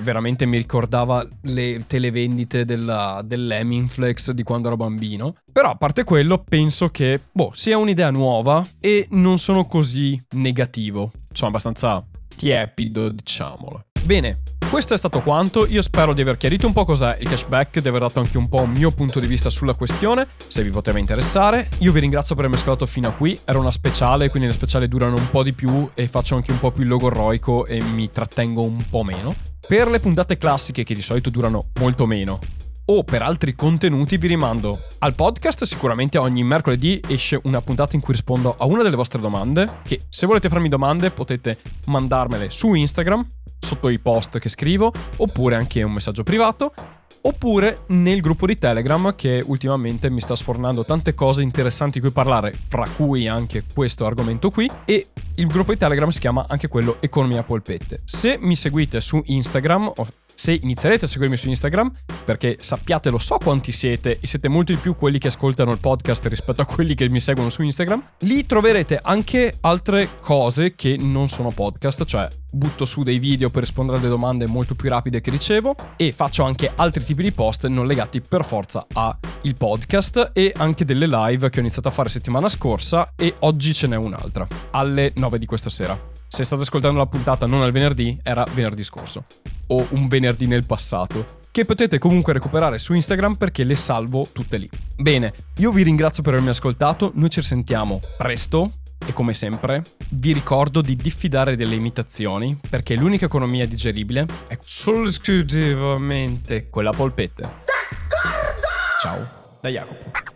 veramente 0.00 0.46
mi 0.46 0.56
ricordava 0.56 1.26
le 1.42 1.84
televendite 1.86 2.64
della, 2.64 3.20
dell'Eminflex 3.24 4.30
di 4.30 4.42
quando 4.42 4.68
ero 4.68 4.76
bambino. 4.76 5.34
Però 5.52 5.70
a 5.70 5.76
parte 5.76 6.04
quello, 6.04 6.38
penso 6.38 6.90
che, 6.90 7.20
boh, 7.32 7.50
sia 7.54 7.78
un'idea 7.78 8.10
nuova 8.10 8.66
e 8.80 9.06
non 9.10 9.38
sono 9.38 9.66
così 9.66 10.20
negativo. 10.30 11.10
Sono 11.32 11.50
abbastanza 11.50 12.04
tiepido, 12.36 13.08
diciamolo. 13.10 13.84
Bene, 14.02 14.40
questo 14.70 14.94
è 14.94 14.96
stato 14.96 15.20
quanto, 15.20 15.66
io 15.66 15.82
spero 15.82 16.14
di 16.14 16.22
aver 16.22 16.36
chiarito 16.36 16.66
un 16.66 16.72
po' 16.72 16.84
cos'è 16.84 17.18
il 17.20 17.28
cashback, 17.28 17.80
di 17.80 17.88
aver 17.88 18.00
dato 18.00 18.20
anche 18.20 18.38
un 18.38 18.48
po' 18.48 18.62
un 18.62 18.70
mio 18.70 18.90
punto 18.92 19.20
di 19.20 19.26
vista 19.26 19.50
sulla 19.50 19.74
questione, 19.74 20.28
se 20.46 20.62
vi 20.62 20.70
poteva 20.70 20.98
interessare. 20.98 21.68
Io 21.78 21.92
vi 21.92 22.00
ringrazio 22.00 22.34
per 22.34 22.44
avermi 22.44 22.62
ascoltato 22.62 22.86
fino 22.86 23.08
a 23.08 23.12
qui, 23.12 23.38
era 23.44 23.58
una 23.58 23.72
speciale, 23.72 24.30
quindi 24.30 24.48
le 24.48 24.54
speciali 24.54 24.88
durano 24.88 25.16
un 25.16 25.28
po' 25.28 25.42
di 25.42 25.52
più 25.52 25.90
e 25.92 26.06
faccio 26.06 26.36
anche 26.36 26.52
un 26.52 26.60
po' 26.60 26.70
più 26.70 26.84
logorroico 26.84 27.66
e 27.66 27.82
mi 27.82 28.10
trattengo 28.10 28.62
un 28.62 28.88
po' 28.88 29.02
meno. 29.02 29.34
Per 29.70 29.86
le 29.86 30.00
puntate 30.00 30.36
classiche, 30.36 30.82
che 30.82 30.94
di 30.94 31.00
solito 31.00 31.30
durano 31.30 31.68
molto 31.78 32.04
meno, 32.04 32.40
o 32.86 33.04
per 33.04 33.22
altri 33.22 33.54
contenuti 33.54 34.16
vi 34.16 34.26
rimando 34.26 34.76
al 34.98 35.14
podcast, 35.14 35.62
sicuramente 35.62 36.18
ogni 36.18 36.42
mercoledì 36.42 37.00
esce 37.06 37.40
una 37.44 37.62
puntata 37.62 37.94
in 37.94 38.02
cui 38.02 38.14
rispondo 38.14 38.56
a 38.58 38.64
una 38.64 38.82
delle 38.82 38.96
vostre 38.96 39.20
domande, 39.20 39.68
che 39.84 40.00
se 40.08 40.26
volete 40.26 40.48
farmi 40.48 40.68
domande 40.68 41.12
potete 41.12 41.56
mandarmele 41.86 42.50
su 42.50 42.74
Instagram, 42.74 43.24
sotto 43.60 43.88
i 43.90 44.00
post 44.00 44.40
che 44.40 44.48
scrivo, 44.48 44.92
oppure 45.18 45.54
anche 45.54 45.84
un 45.84 45.92
messaggio 45.92 46.24
privato, 46.24 46.74
oppure 47.22 47.84
nel 47.88 48.20
gruppo 48.20 48.46
di 48.46 48.58
Telegram 48.58 49.14
che 49.14 49.42
ultimamente 49.46 50.10
mi 50.10 50.20
sta 50.20 50.34
sfornando 50.34 50.84
tante 50.84 51.14
cose 51.14 51.42
interessanti 51.42 51.98
di 51.98 52.04
cui 52.06 52.14
parlare, 52.14 52.56
fra 52.68 52.88
cui 52.88 53.26
anche 53.28 53.64
questo 53.72 54.06
argomento 54.06 54.50
qui, 54.50 54.70
e 54.84 55.08
il 55.34 55.46
gruppo 55.46 55.72
di 55.72 55.78
Telegram 55.78 56.08
si 56.10 56.20
chiama 56.20 56.46
anche 56.48 56.68
quello 56.68 56.96
Economia 57.00 57.42
Polpette. 57.42 58.02
Se 58.04 58.38
mi 58.40 58.56
seguite 58.56 59.00
su 59.00 59.20
Instagram, 59.24 59.92
se 60.40 60.58
inizierete 60.58 61.04
a 61.04 61.08
seguirmi 61.08 61.36
su 61.36 61.48
Instagram, 61.50 61.92
perché 62.24 62.56
sappiate, 62.60 63.10
lo 63.10 63.18
so 63.18 63.36
quanti 63.36 63.72
siete 63.72 64.20
e 64.20 64.26
siete 64.26 64.48
molti 64.48 64.72
di 64.72 64.80
più 64.80 64.96
quelli 64.96 65.18
che 65.18 65.26
ascoltano 65.26 65.70
il 65.70 65.78
podcast 65.78 66.24
rispetto 66.28 66.62
a 66.62 66.64
quelli 66.64 66.94
che 66.94 67.10
mi 67.10 67.20
seguono 67.20 67.50
su 67.50 67.60
Instagram, 67.60 68.02
lì 68.20 68.46
troverete 68.46 68.98
anche 69.02 69.58
altre 69.60 70.12
cose 70.22 70.74
che 70.74 70.96
non 70.98 71.28
sono 71.28 71.50
podcast, 71.50 72.06
cioè 72.06 72.26
butto 72.50 72.86
su 72.86 73.02
dei 73.02 73.18
video 73.18 73.50
per 73.50 73.64
rispondere 73.64 73.98
alle 73.98 74.08
domande 74.08 74.46
molto 74.46 74.74
più 74.74 74.88
rapide 74.88 75.20
che 75.20 75.30
ricevo 75.30 75.74
e 75.96 76.10
faccio 76.10 76.42
anche 76.42 76.72
altri 76.74 77.04
tipi 77.04 77.22
di 77.22 77.32
post 77.32 77.66
non 77.66 77.86
legati 77.86 78.22
per 78.22 78.42
forza 78.42 78.86
al 78.94 79.18
podcast 79.58 80.30
e 80.32 80.54
anche 80.56 80.86
delle 80.86 81.06
live 81.06 81.50
che 81.50 81.58
ho 81.58 81.60
iniziato 81.60 81.88
a 81.88 81.92
fare 81.92 82.08
settimana 82.08 82.48
scorsa 82.48 83.12
e 83.14 83.34
oggi 83.40 83.74
ce 83.74 83.88
n'è 83.88 83.96
un'altra 83.96 84.46
alle 84.70 85.12
9 85.16 85.38
di 85.38 85.44
questa 85.44 85.68
sera. 85.68 86.00
Se 86.26 86.44
state 86.44 86.62
ascoltando 86.62 86.96
la 86.96 87.06
puntata 87.06 87.44
non 87.44 87.60
al 87.60 87.72
venerdì, 87.72 88.18
era 88.22 88.46
venerdì 88.54 88.82
scorso 88.82 89.24
o 89.70 89.86
un 89.90 90.08
venerdì 90.08 90.46
nel 90.46 90.66
passato 90.66 91.38
che 91.50 91.64
potete 91.64 91.98
comunque 91.98 92.32
recuperare 92.32 92.78
su 92.78 92.92
Instagram 92.92 93.34
perché 93.34 93.64
le 93.64 93.74
salvo 93.74 94.28
tutte 94.32 94.56
lì. 94.56 94.68
Bene, 94.96 95.32
io 95.56 95.72
vi 95.72 95.82
ringrazio 95.82 96.22
per 96.22 96.34
avermi 96.34 96.50
ascoltato, 96.50 97.10
noi 97.14 97.30
ci 97.30 97.42
sentiamo 97.42 98.00
presto 98.16 98.74
e 99.04 99.12
come 99.12 99.34
sempre 99.34 99.82
vi 100.10 100.32
ricordo 100.32 100.80
di 100.80 100.94
diffidare 100.94 101.56
delle 101.56 101.74
imitazioni 101.74 102.58
perché 102.68 102.94
l'unica 102.94 103.24
economia 103.24 103.66
digeribile 103.66 104.26
è 104.46 104.58
solo 104.62 105.08
esclusivamente 105.08 106.68
quella 106.68 106.92
polpette. 106.92 107.42
D'accordo! 107.42 108.66
Ciao, 109.00 109.58
da 109.60 109.68
Jacopo. 109.68 110.29